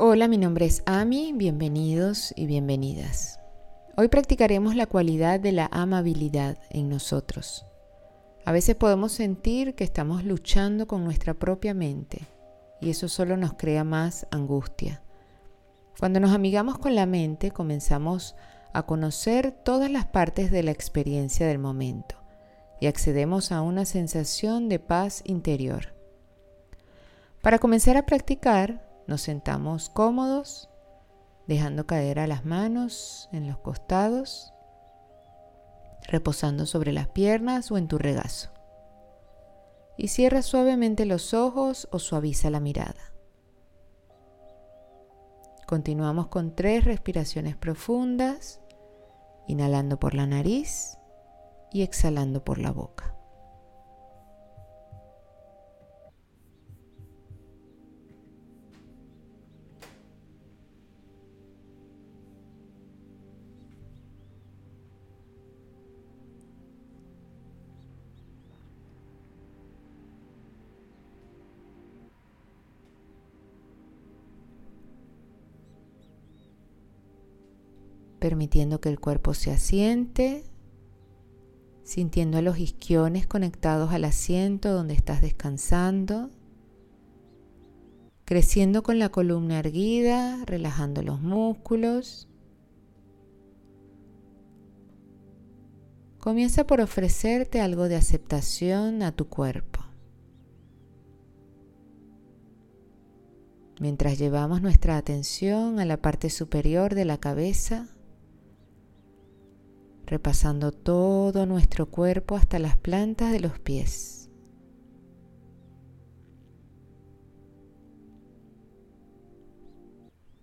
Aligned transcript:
Hola, 0.00 0.28
mi 0.28 0.38
nombre 0.38 0.64
es 0.64 0.84
Ami, 0.86 1.32
bienvenidos 1.34 2.32
y 2.36 2.46
bienvenidas. 2.46 3.40
Hoy 3.96 4.06
practicaremos 4.06 4.76
la 4.76 4.86
cualidad 4.86 5.40
de 5.40 5.50
la 5.50 5.68
amabilidad 5.72 6.56
en 6.70 6.88
nosotros. 6.88 7.66
A 8.44 8.52
veces 8.52 8.76
podemos 8.76 9.10
sentir 9.10 9.74
que 9.74 9.82
estamos 9.82 10.22
luchando 10.22 10.86
con 10.86 11.02
nuestra 11.02 11.34
propia 11.34 11.74
mente 11.74 12.20
y 12.80 12.90
eso 12.90 13.08
solo 13.08 13.36
nos 13.36 13.54
crea 13.54 13.82
más 13.82 14.28
angustia. 14.30 15.02
Cuando 15.98 16.20
nos 16.20 16.30
amigamos 16.30 16.78
con 16.78 16.94
la 16.94 17.04
mente 17.04 17.50
comenzamos 17.50 18.36
a 18.72 18.84
conocer 18.84 19.50
todas 19.50 19.90
las 19.90 20.06
partes 20.06 20.52
de 20.52 20.62
la 20.62 20.70
experiencia 20.70 21.44
del 21.48 21.58
momento 21.58 22.14
y 22.80 22.86
accedemos 22.86 23.50
a 23.50 23.62
una 23.62 23.84
sensación 23.84 24.68
de 24.68 24.78
paz 24.78 25.22
interior. 25.24 25.92
Para 27.42 27.58
comenzar 27.58 27.96
a 27.96 28.06
practicar, 28.06 28.87
nos 29.08 29.22
sentamos 29.22 29.88
cómodos, 29.88 30.68
dejando 31.48 31.86
caer 31.86 32.20
a 32.20 32.26
las 32.26 32.44
manos 32.44 33.28
en 33.32 33.48
los 33.48 33.58
costados, 33.58 34.52
reposando 36.06 36.66
sobre 36.66 36.92
las 36.92 37.08
piernas 37.08 37.72
o 37.72 37.78
en 37.78 37.88
tu 37.88 37.98
regazo. 37.98 38.50
Y 39.96 40.08
cierra 40.08 40.42
suavemente 40.42 41.06
los 41.06 41.34
ojos 41.34 41.88
o 41.90 41.98
suaviza 41.98 42.50
la 42.50 42.60
mirada. 42.60 43.14
Continuamos 45.66 46.28
con 46.28 46.54
tres 46.54 46.84
respiraciones 46.84 47.56
profundas, 47.56 48.60
inhalando 49.48 49.98
por 49.98 50.14
la 50.14 50.26
nariz 50.26 50.98
y 51.72 51.82
exhalando 51.82 52.44
por 52.44 52.58
la 52.58 52.72
boca. 52.72 53.17
Permitiendo 78.28 78.78
que 78.78 78.90
el 78.90 79.00
cuerpo 79.00 79.32
se 79.32 79.50
asiente, 79.50 80.44
sintiendo 81.82 82.42
los 82.42 82.58
isquiones 82.58 83.26
conectados 83.26 83.90
al 83.90 84.04
asiento 84.04 84.70
donde 84.70 84.92
estás 84.92 85.22
descansando, 85.22 86.28
creciendo 88.26 88.82
con 88.82 88.98
la 88.98 89.08
columna 89.08 89.60
erguida, 89.60 90.44
relajando 90.44 91.00
los 91.02 91.22
músculos. 91.22 92.28
Comienza 96.18 96.66
por 96.66 96.82
ofrecerte 96.82 97.62
algo 97.62 97.88
de 97.88 97.96
aceptación 97.96 99.02
a 99.02 99.12
tu 99.12 99.26
cuerpo. 99.26 99.80
Mientras 103.80 104.18
llevamos 104.18 104.60
nuestra 104.60 104.98
atención 104.98 105.80
a 105.80 105.86
la 105.86 105.96
parte 106.02 106.28
superior 106.28 106.94
de 106.94 107.06
la 107.06 107.16
cabeza, 107.16 107.88
repasando 110.08 110.72
todo 110.72 111.44
nuestro 111.44 111.86
cuerpo 111.90 112.34
hasta 112.34 112.58
las 112.58 112.76
plantas 112.78 113.30
de 113.30 113.40
los 113.40 113.58
pies. 113.58 114.30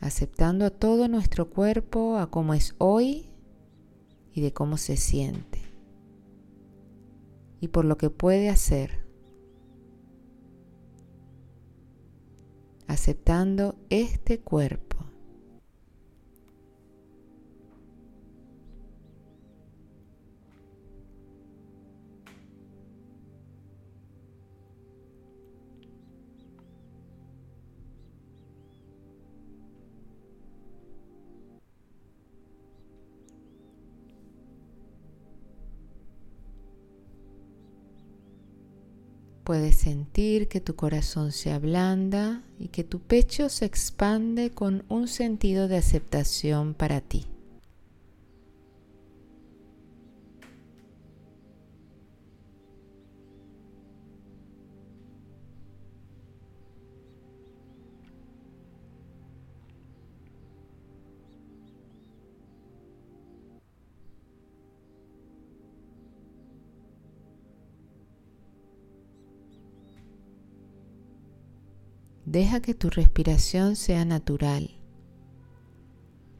Aceptando 0.00 0.64
a 0.64 0.70
todo 0.70 1.08
nuestro 1.08 1.50
cuerpo 1.50 2.18
a 2.18 2.30
cómo 2.30 2.54
es 2.54 2.76
hoy 2.78 3.28
y 4.32 4.40
de 4.40 4.52
cómo 4.52 4.76
se 4.76 4.96
siente 4.96 5.58
y 7.60 7.68
por 7.68 7.84
lo 7.84 7.98
que 7.98 8.10
puede 8.10 8.48
hacer. 8.48 9.04
Aceptando 12.86 13.76
este 13.90 14.40
cuerpo. 14.40 15.07
Puedes 39.48 39.76
sentir 39.76 40.46
que 40.46 40.60
tu 40.60 40.76
corazón 40.76 41.32
se 41.32 41.52
ablanda 41.52 42.42
y 42.58 42.68
que 42.68 42.84
tu 42.84 43.00
pecho 43.00 43.48
se 43.48 43.64
expande 43.64 44.50
con 44.50 44.84
un 44.90 45.08
sentido 45.08 45.68
de 45.68 45.78
aceptación 45.78 46.74
para 46.74 47.00
ti. 47.00 47.24
Deja 72.30 72.60
que 72.60 72.74
tu 72.74 72.90
respiración 72.90 73.74
sea 73.74 74.04
natural 74.04 74.76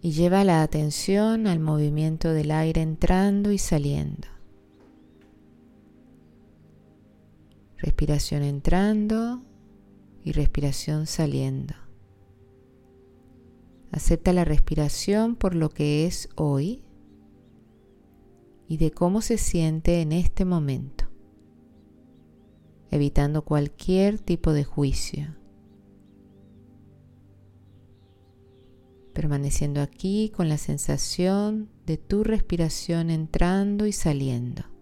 y 0.03 0.11
lleva 0.11 0.45
la 0.45 0.63
atención 0.63 1.47
al 1.47 1.61
movimiento 1.61 2.35
del 2.35 2.51
aire 2.51 2.83
entrando 2.83 3.53
y 3.53 3.57
saliendo. 3.57 4.29
Respiración 7.79 8.43
entrando 8.43 9.41
y 10.23 10.33
respiración 10.33 11.07
saliendo. 11.07 11.75
Acepta 13.91 14.35
la 14.35 14.45
respiración 14.45 15.37
por 15.37 15.55
lo 15.55 15.71
que 15.71 16.05
es 16.05 16.29
hoy 16.35 16.85
y 18.69 18.77
de 18.77 18.91
cómo 18.91 19.23
se 19.23 19.39
siente 19.39 20.03
en 20.03 20.13
este 20.13 20.45
momento, 20.45 21.07
evitando 22.91 23.41
cualquier 23.41 24.19
tipo 24.19 24.53
de 24.53 24.65
juicio. 24.65 25.38
Permaneciendo 29.19 29.83
aquí 29.83 30.31
con 30.33 30.49
la 30.49 30.59
sensación 30.59 31.69
de 31.87 31.97
tu 31.97 32.23
respiración 32.23 33.11
entrando 33.11 33.85
y 33.85 33.91
saliendo. 33.91 34.78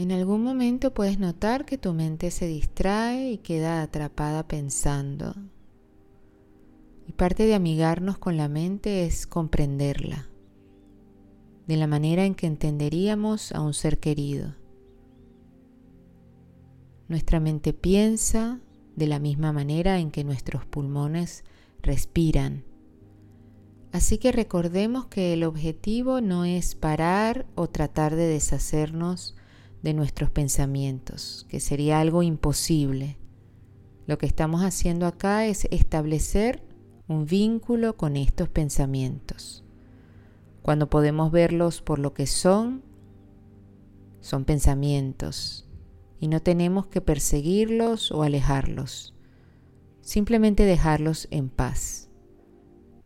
En 0.00 0.12
algún 0.12 0.42
momento 0.42 0.94
puedes 0.94 1.18
notar 1.18 1.66
que 1.66 1.76
tu 1.76 1.92
mente 1.92 2.30
se 2.30 2.46
distrae 2.46 3.32
y 3.32 3.36
queda 3.36 3.82
atrapada 3.82 4.48
pensando. 4.48 5.34
Y 7.06 7.12
parte 7.12 7.44
de 7.44 7.54
amigarnos 7.54 8.16
con 8.16 8.38
la 8.38 8.48
mente 8.48 9.04
es 9.04 9.26
comprenderla, 9.26 10.26
de 11.66 11.76
la 11.76 11.86
manera 11.86 12.24
en 12.24 12.34
que 12.34 12.46
entenderíamos 12.46 13.52
a 13.52 13.60
un 13.60 13.74
ser 13.74 14.00
querido. 14.00 14.54
Nuestra 17.08 17.38
mente 17.38 17.74
piensa 17.74 18.58
de 18.96 19.06
la 19.06 19.18
misma 19.18 19.52
manera 19.52 19.98
en 19.98 20.10
que 20.10 20.24
nuestros 20.24 20.64
pulmones 20.64 21.44
respiran, 21.82 22.64
Así 23.92 24.18
que 24.18 24.30
recordemos 24.30 25.06
que 25.06 25.32
el 25.32 25.42
objetivo 25.42 26.20
no 26.20 26.44
es 26.44 26.76
parar 26.76 27.46
o 27.56 27.66
tratar 27.66 28.14
de 28.14 28.28
deshacernos 28.28 29.34
de 29.82 29.94
nuestros 29.94 30.30
pensamientos, 30.30 31.46
que 31.48 31.60
sería 31.60 32.00
algo 32.00 32.22
imposible. 32.22 33.16
Lo 34.06 34.18
que 34.18 34.26
estamos 34.26 34.62
haciendo 34.62 35.06
acá 35.06 35.46
es 35.46 35.66
establecer 35.70 36.62
un 37.08 37.26
vínculo 37.26 37.96
con 37.96 38.16
estos 38.16 38.48
pensamientos. 38.48 39.64
Cuando 40.62 40.90
podemos 40.90 41.32
verlos 41.32 41.82
por 41.82 41.98
lo 41.98 42.12
que 42.12 42.26
son, 42.26 42.82
son 44.20 44.44
pensamientos 44.44 45.68
y 46.18 46.28
no 46.28 46.40
tenemos 46.40 46.86
que 46.86 47.00
perseguirlos 47.00 48.12
o 48.12 48.22
alejarlos, 48.22 49.14
simplemente 50.02 50.64
dejarlos 50.64 51.26
en 51.30 51.48
paz 51.48 52.10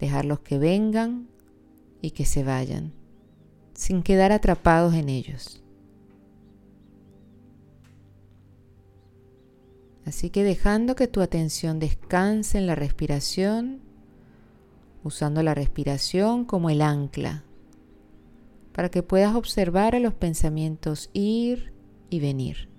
dejarlos 0.04 0.40
que 0.40 0.58
vengan 0.58 1.28
y 2.02 2.10
que 2.10 2.26
se 2.26 2.44
vayan, 2.44 2.92
sin 3.72 4.02
quedar 4.02 4.32
atrapados 4.32 4.92
en 4.92 5.08
ellos. 5.08 5.63
Así 10.06 10.30
que 10.30 10.44
dejando 10.44 10.96
que 10.96 11.08
tu 11.08 11.20
atención 11.20 11.78
descanse 11.78 12.58
en 12.58 12.66
la 12.66 12.74
respiración, 12.74 13.80
usando 15.02 15.42
la 15.42 15.54
respiración 15.54 16.44
como 16.44 16.70
el 16.70 16.82
ancla, 16.82 17.44
para 18.72 18.90
que 18.90 19.02
puedas 19.02 19.34
observar 19.34 19.94
a 19.94 20.00
los 20.00 20.14
pensamientos 20.14 21.10
ir 21.12 21.72
y 22.10 22.20
venir. 22.20 22.73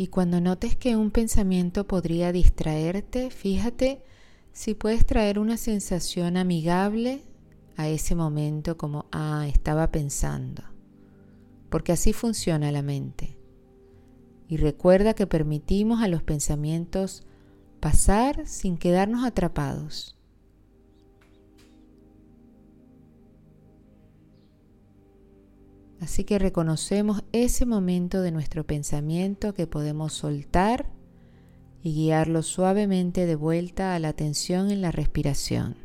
Y 0.00 0.06
cuando 0.06 0.40
notes 0.40 0.76
que 0.76 0.96
un 0.96 1.10
pensamiento 1.10 1.86
podría 1.86 2.32
distraerte, 2.32 3.28
fíjate 3.28 4.02
si 4.50 4.72
puedes 4.72 5.04
traer 5.04 5.38
una 5.38 5.58
sensación 5.58 6.38
amigable 6.38 7.22
a 7.76 7.86
ese 7.86 8.14
momento 8.14 8.78
como, 8.78 9.10
ah, 9.12 9.46
estaba 9.46 9.90
pensando. 9.90 10.62
Porque 11.68 11.92
así 11.92 12.14
funciona 12.14 12.72
la 12.72 12.80
mente. 12.80 13.36
Y 14.48 14.56
recuerda 14.56 15.12
que 15.12 15.26
permitimos 15.26 16.02
a 16.02 16.08
los 16.08 16.22
pensamientos 16.22 17.26
pasar 17.80 18.46
sin 18.46 18.78
quedarnos 18.78 19.26
atrapados. 19.26 20.16
Así 26.10 26.24
que 26.24 26.40
reconocemos 26.40 27.22
ese 27.30 27.66
momento 27.66 28.20
de 28.20 28.32
nuestro 28.32 28.66
pensamiento 28.66 29.54
que 29.54 29.68
podemos 29.68 30.12
soltar 30.12 30.90
y 31.84 31.94
guiarlo 31.94 32.42
suavemente 32.42 33.26
de 33.26 33.36
vuelta 33.36 33.94
a 33.94 33.98
la 34.00 34.08
atención 34.08 34.72
en 34.72 34.80
la 34.80 34.90
respiración. 34.90 35.76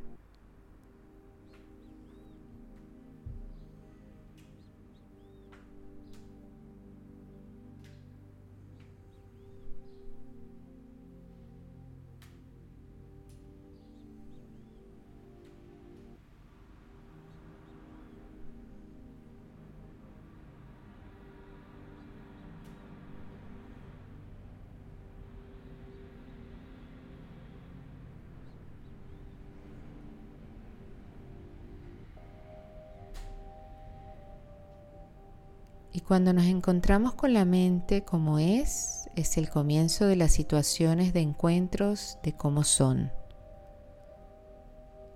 Cuando 36.08 36.34
nos 36.34 36.46
encontramos 36.46 37.16
con 37.16 37.34
la 37.34 37.46
mente 37.46 38.04
como 38.04 38.38
es, 38.38 39.10
es 39.16 39.38
el 39.38 39.50
comienzo 39.50 40.06
de 40.06 40.16
las 40.16 40.32
situaciones 40.32 41.14
de 41.14 41.22
encuentros 41.22 42.20
de 42.22 42.34
cómo 42.34 42.64
son. 42.64 43.12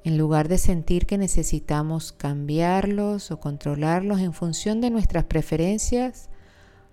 En 0.03 0.17
lugar 0.17 0.47
de 0.47 0.57
sentir 0.57 1.05
que 1.05 1.19
necesitamos 1.19 2.11
cambiarlos 2.11 3.29
o 3.29 3.39
controlarlos 3.39 4.19
en 4.21 4.33
función 4.33 4.81
de 4.81 4.89
nuestras 4.89 5.25
preferencias, 5.25 6.29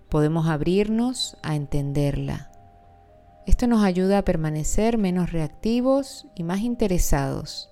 podemos 0.09 0.47
abrirnos 0.47 1.37
a 1.41 1.55
entenderla. 1.55 2.51
Esto 3.47 3.65
nos 3.65 3.83
ayuda 3.83 4.19
a 4.19 4.25
permanecer 4.25 4.99
menos 4.99 5.31
reactivos 5.31 6.27
y 6.35 6.43
más 6.43 6.59
interesados, 6.59 7.71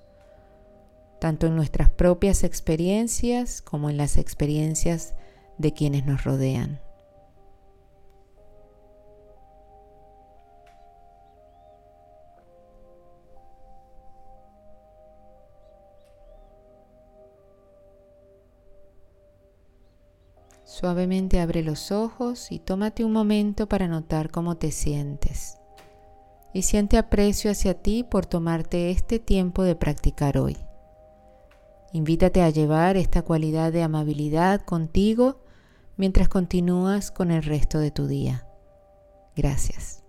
tanto 1.19 1.45
en 1.45 1.56
nuestras 1.56 1.89
propias 1.92 2.44
experiencias 2.44 3.62
como 3.62 3.92
en 3.92 3.98
las 3.98 4.18
experiencias 4.18 5.13
de 5.57 5.74
quienes 5.74 6.06
nos 6.06 6.24
rodean. 6.24 6.80
Suavemente 20.66 21.40
abre 21.40 21.63
los 21.63 21.94
ojos 21.94 22.51
y 22.51 22.60
tómate 22.60 23.06
un 23.06 23.13
momento 23.13 23.68
para 23.68 23.88
notar 23.88 24.30
cómo 24.30 24.58
te 24.58 24.72
sientes. 24.72 25.58
Y 26.53 26.63
siente 26.63 26.98
aprecio 26.98 27.50
hacia 27.50 27.75
ti 27.75 28.03
por 28.03 28.25
tomarte 28.25 28.91
este 28.91 29.20
tiempo 29.20 29.63
de 29.63 29.75
practicar 29.75 30.38
hoy. 30.38 30.58
Invítate 31.94 32.41
a 32.41 32.50
llevar 32.50 32.98
esta 32.98 33.22
cualidad 33.22 33.72
de 33.72 33.84
amabilidad 33.84 34.62
contigo 34.62 35.45
mientras 35.98 36.30
continúas 36.30 37.12
con 37.12 37.32
el 37.32 37.44
resto 37.44 37.80
de 37.80 37.92
tu 37.92 38.08
día. 38.08 38.48
Gracias. 39.36 40.05